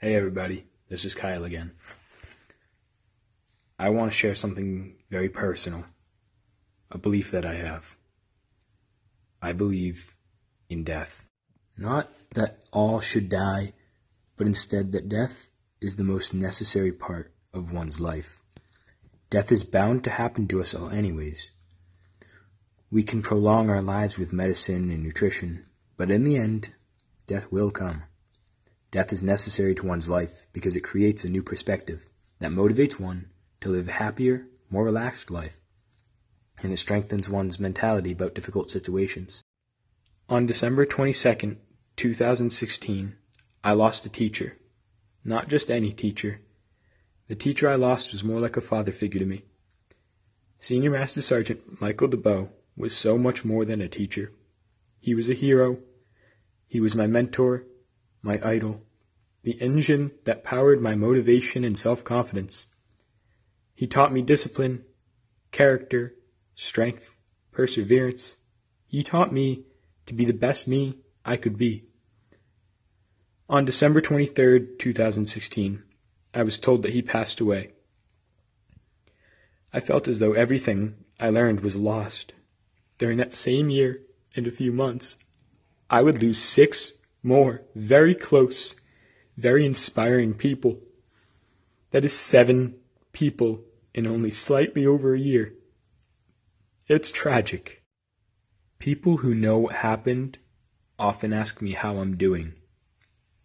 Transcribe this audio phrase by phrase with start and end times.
[0.00, 1.70] Hey everybody, this is Kyle again.
[3.78, 5.84] I want to share something very personal,
[6.90, 7.96] a belief that I have.
[9.40, 10.14] I believe
[10.68, 11.24] in death.
[11.78, 13.72] Not that all should die,
[14.36, 18.42] but instead that death is the most necessary part of one's life.
[19.30, 21.50] Death is bound to happen to us all anyways.
[22.90, 25.64] We can prolong our lives with medicine and nutrition,
[25.96, 26.74] but in the end,
[27.26, 28.02] death will come.
[28.94, 32.06] Death is necessary to one's life because it creates a new perspective
[32.38, 33.28] that motivates one
[33.60, 35.58] to live a happier, more relaxed life,
[36.62, 39.42] and it strengthens one's mentality about difficult situations.
[40.28, 41.56] On December 22nd,
[41.96, 43.16] 2016,
[43.64, 44.58] I lost a teacher.
[45.24, 46.42] Not just any teacher.
[47.26, 49.42] The teacher I lost was more like a father figure to me.
[50.60, 54.30] Senior Master Sergeant Michael DeBow was so much more than a teacher.
[55.00, 55.78] He was a hero.
[56.68, 57.64] He was my mentor
[58.24, 58.82] my idol,
[59.42, 62.66] the engine that powered my motivation and self-confidence.
[63.74, 64.84] He taught me discipline,
[65.52, 66.14] character,
[66.54, 67.10] strength,
[67.52, 68.36] perseverance.
[68.86, 69.64] He taught me
[70.06, 71.84] to be the best me I could be.
[73.48, 75.82] On December 23rd, 2016,
[76.32, 77.72] I was told that he passed away.
[79.72, 82.32] I felt as though everything I learned was lost.
[82.98, 84.00] During that same year
[84.34, 85.18] and a few months,
[85.90, 86.92] I would lose six
[87.24, 88.74] more very close,
[89.36, 90.78] very inspiring people.
[91.90, 92.76] That is seven
[93.12, 95.54] people in only slightly over a year.
[96.86, 97.82] It's tragic.
[98.78, 100.38] People who know what happened
[100.98, 102.54] often ask me how I'm doing.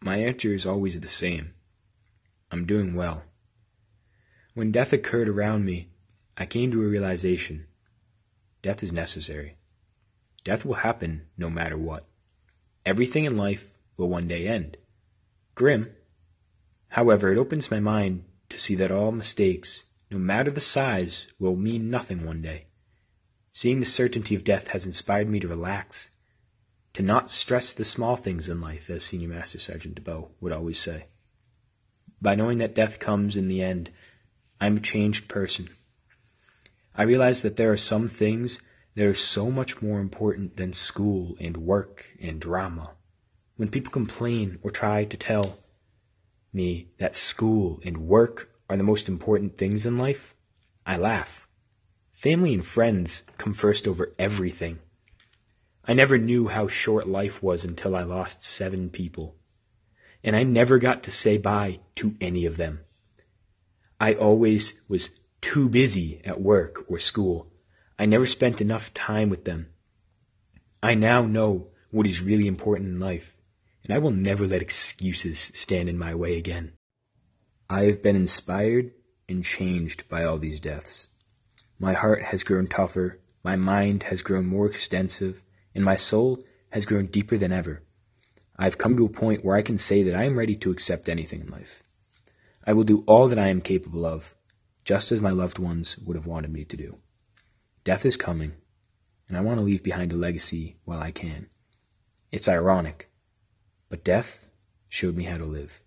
[0.00, 1.54] My answer is always the same.
[2.50, 3.24] I'm doing well.
[4.54, 5.88] When death occurred around me,
[6.36, 7.66] I came to a realization.
[8.62, 9.56] Death is necessary.
[10.44, 12.06] Death will happen no matter what.
[12.86, 14.76] Everything in life will one day end.
[15.54, 15.90] Grim.
[16.88, 21.56] However, it opens my mind to see that all mistakes, no matter the size, will
[21.56, 22.66] mean nothing one day.
[23.52, 26.10] Seeing the certainty of death has inspired me to relax,
[26.92, 30.78] to not stress the small things in life, as Senior Master Sergeant DeBow would always
[30.78, 31.06] say.
[32.20, 33.90] By knowing that death comes in the end,
[34.60, 35.70] I'm a changed person.
[36.94, 38.60] I realize that there are some things
[38.94, 42.90] that are so much more important than school and work and drama.
[43.56, 45.58] When people complain or try to tell
[46.52, 50.34] me that school and work are the most important things in life,
[50.86, 51.48] I laugh.
[52.12, 54.78] Family and friends come first over everything.
[55.84, 59.36] I never knew how short life was until I lost seven people.
[60.22, 62.80] And I never got to say bye to any of them.
[64.00, 67.52] I always was too busy at work or school
[67.98, 69.68] I never spent enough time with them.
[70.82, 73.36] I now know what is really important in life,
[73.84, 76.72] and I will never let excuses stand in my way again.
[77.70, 78.90] I have been inspired
[79.28, 81.06] and changed by all these deaths.
[81.78, 85.42] My heart has grown tougher, my mind has grown more extensive,
[85.74, 87.82] and my soul has grown deeper than ever.
[88.56, 90.70] I have come to a point where I can say that I am ready to
[90.70, 91.84] accept anything in life.
[92.66, 94.34] I will do all that I am capable of,
[94.84, 96.98] just as my loved ones would have wanted me to do.
[97.84, 98.54] Death is coming,
[99.28, 101.48] and I want to leave behind a legacy while I can.
[102.32, 103.10] It's ironic,
[103.90, 104.46] but death
[104.88, 105.82] showed me how to live.